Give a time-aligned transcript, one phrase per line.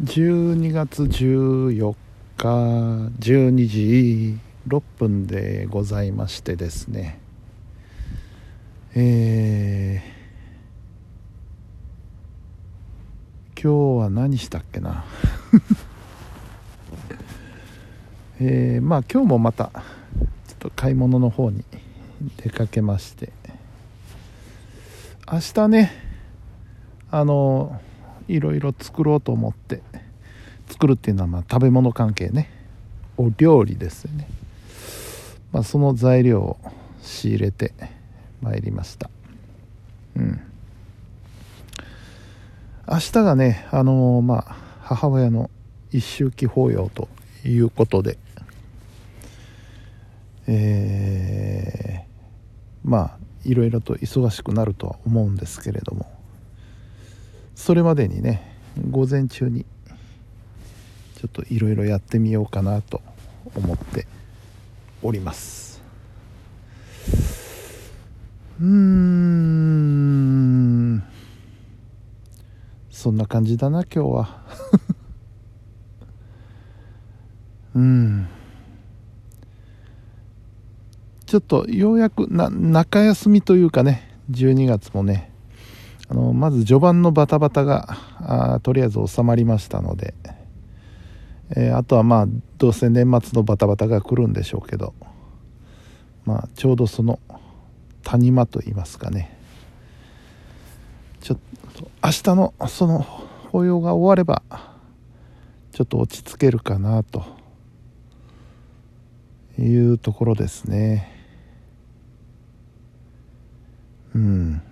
[0.00, 1.94] 12月14
[2.38, 2.48] 日
[3.20, 7.20] 12時6分でございましてですね。
[8.94, 15.04] えー、今日は何したっけな？
[18.40, 19.78] えー、まあ今日もまたちょっ
[20.58, 21.64] と買い物の方に
[22.38, 23.30] 出かけまして。
[25.30, 25.92] 明日ね
[27.10, 27.80] あの
[28.34, 29.82] いろいろ作ろうと思って
[30.68, 32.50] 作るっていうのはまあ食べ物関係ね。
[33.18, 34.26] お料理ですよね、
[35.52, 36.56] まあ、その材料を
[37.02, 37.74] 仕入れて
[38.40, 39.10] まいりました。
[40.16, 40.40] うん。
[42.90, 45.50] 明日がねあのー、まあ母親の
[45.90, 47.08] 一周忌法要と
[47.44, 48.18] いうことで
[50.46, 56.10] えー、まあいろいろと忙しくなるとは思うんですけれども
[57.54, 58.56] それまでにね
[58.90, 59.66] 午前中に
[61.16, 63.02] ちょっといろいろやってみようかなと
[63.54, 64.06] 思って
[65.02, 65.82] おります。
[68.60, 71.02] うーん。
[72.90, 74.42] そんな感じだな今日は。
[77.74, 78.28] うん。
[81.26, 85.31] ちょっとようやくな中休みというかね12月もね
[86.12, 90.12] あのまず序盤のバタバタがあとりあえず収まりましたので、
[91.56, 92.26] えー、あとはまあ
[92.58, 94.92] どうせ年末のバタバタが来るんでしょうけど
[96.26, 97.18] まあちょうどその
[98.04, 99.38] 谷間といいますかね。
[101.22, 101.38] ちょっ
[101.76, 104.42] と明日のその法要が終われば
[105.72, 107.24] ちょっと落ち着けるかなと
[109.58, 111.10] いうところですね。
[114.14, 114.62] うん。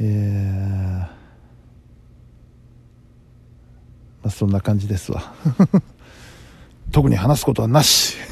[0.00, 1.08] えー、ま
[4.24, 5.34] あ、そんな感じですわ。
[6.92, 8.16] 特に話すことはなし。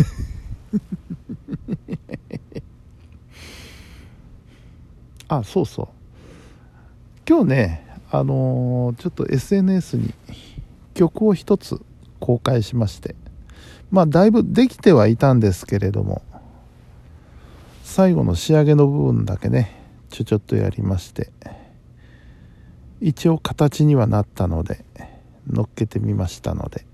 [5.29, 5.89] あそうそう。
[7.29, 10.15] 今日ねあのー、ちょっと SNS に
[10.95, 11.81] 曲を一つ
[12.21, 13.17] 公開しまして。
[13.91, 16.23] まあだいぶできてはいたんですけれども。
[17.83, 19.86] 最後の仕上げの部分だけね。
[20.17, 21.31] ちょちょっとやりまして。
[23.03, 24.83] 一応形にはなったので
[25.47, 26.87] 乗っけてみましたので。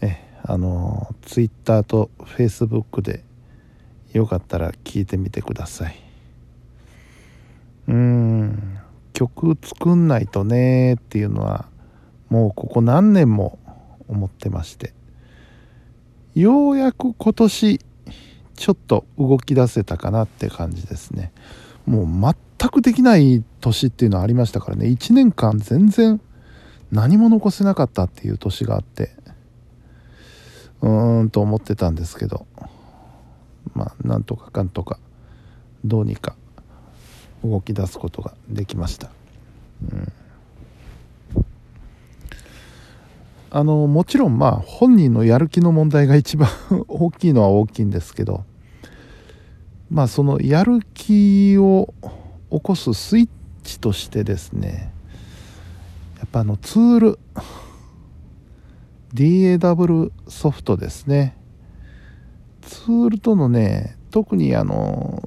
[0.00, 3.22] えあのツイッターとフェイスブックで
[4.14, 6.02] よかったら聞いてみてください。
[7.88, 8.78] うん
[9.12, 11.66] 曲作んないとねっていうのは
[12.30, 13.58] もうここ何年も
[14.08, 14.94] 思ってまして。
[16.34, 17.78] ようやく今年
[18.54, 21.30] ちょっと動き出せたかなって感じですね。
[21.86, 24.86] もう全くできない年っていうのはありましたからね。
[24.86, 26.20] 1年間全然
[26.90, 29.10] 何も残せなかったっていう年があって。
[30.80, 32.46] うーんと思ってたんですけど。
[33.74, 34.98] まあなんとかかんとか
[35.84, 36.36] どうにか
[37.44, 39.10] 動き出すことができました、
[39.90, 40.12] うん、
[43.50, 46.48] あのもちろんまあ本人のやる気の問題が一番
[46.88, 48.44] 大きいのは大きいんですけど。
[49.92, 51.92] まあそのやる気を
[52.50, 53.28] 起こすスイッ
[53.62, 54.90] チとしてですね
[56.16, 57.18] やっぱあのツール
[59.12, 61.36] DAW ソフトですね。
[62.62, 65.22] ツールとのね特にあの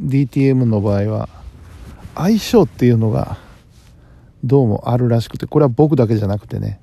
[0.00, 1.28] DTM の場合は
[2.14, 3.36] 相性っていうのが
[4.42, 6.80] どうもあるらしくてこれは僕だけじゃなくてね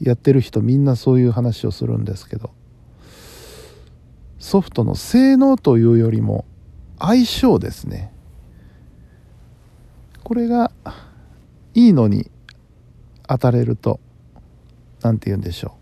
[0.00, 2.50] やってる人みんなそういう話をするんですけど
[4.40, 6.46] ソフトの性能というよりも
[6.98, 8.12] 相性ですね。
[10.24, 10.72] これが
[11.74, 12.30] いいのに
[13.28, 14.00] 当たれると
[15.02, 15.74] 何て言うんでしょ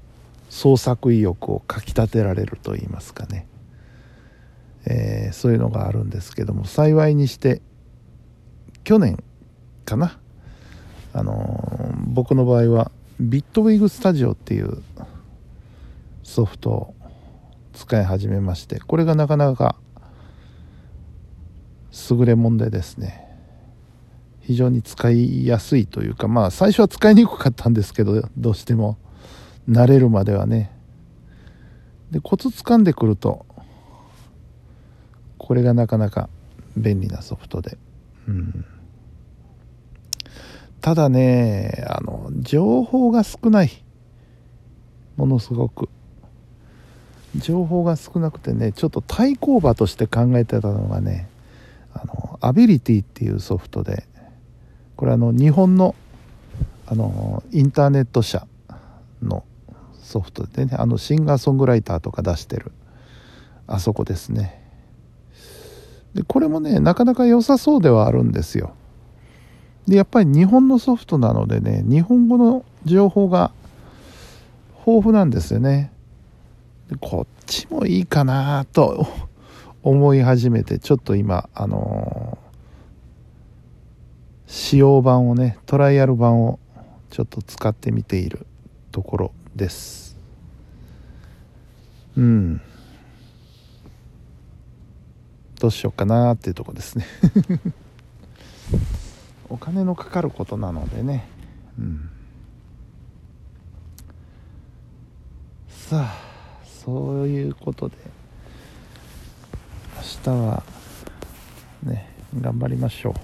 [0.50, 0.52] う。
[0.52, 3.46] 創作意欲をかきたてられると言いますかね、
[4.86, 7.60] えー、そういうのがあるんですけども幸いにして
[8.82, 9.22] 去年
[9.84, 10.18] かな。
[11.12, 12.90] あのー、僕の場合は
[13.20, 14.82] ビットウィグスタジオっていう
[16.22, 16.94] ソフトを
[17.78, 19.76] 使い始めましてこれがなかなか
[22.10, 23.24] 優れもんでですね。
[24.40, 28.98] 非常に使いやすいというかまあ最初は使いにくかったんですけどどうしても
[29.68, 30.72] 慣れるまではね。
[32.10, 33.46] でコツ掴んでくると
[35.38, 36.28] これがなかなか
[36.76, 37.78] 便利なソフトで。
[38.26, 38.64] うん。
[40.80, 43.84] ただねあの情報が少ない
[45.16, 45.88] ものすごく
[47.38, 51.28] 情報が少なくてねちょっと対抗馬として考えてたのがね
[51.94, 54.04] あのアビリティっていうソフトで
[54.96, 55.94] これあの日本の
[56.86, 58.46] あのインターネット社
[59.22, 59.44] の
[60.00, 62.72] ソフトでねあのシンガーソングライターとか出してる
[63.66, 64.64] あそこですね。
[66.14, 68.74] でこれもねなかなか良さそうではあるんですよ。
[69.86, 73.52] でやっぱり日本のソフトなのでね日本語の情報が
[74.86, 75.92] 豊富なんですよね。
[76.96, 79.06] こっちもいいかなと
[79.82, 86.58] 思い始めてちょっと今あのー、使用版をねトライアル版を
[87.10, 88.46] ちょっと使ってみている
[88.92, 90.16] ところです。
[92.16, 92.60] うん。
[95.60, 97.06] どうしようかなっていうとこですね。
[99.48, 101.26] お金のかかることなのでね。
[101.78, 102.10] うん。
[105.68, 106.27] さあ。
[106.88, 107.96] そういうことで
[109.96, 110.62] 明日は
[111.82, 112.08] ね
[112.40, 113.14] 頑張りましょう。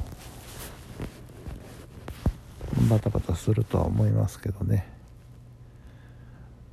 [2.90, 4.87] バタバタするとは思いますけどね。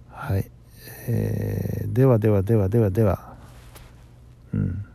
[0.09, 0.51] はい、
[1.07, 3.35] えー、ではではではではでは。
[4.53, 4.85] うん、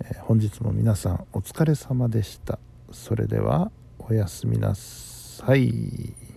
[0.00, 2.58] えー、本日も皆さんお疲れ様でした。
[2.90, 6.31] それではおやすみなさい。